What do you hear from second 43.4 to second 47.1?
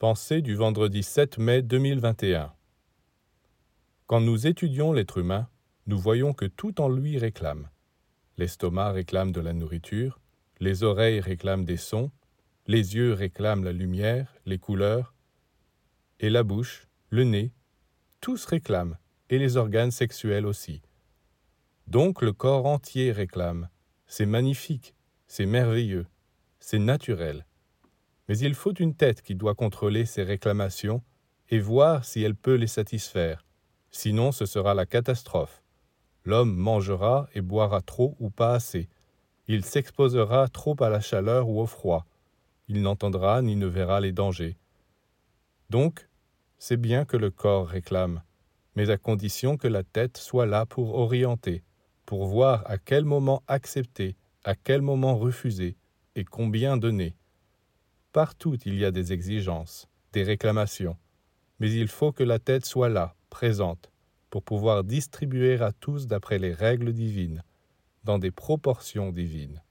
ni ne verra les dangers. Donc, c'est bien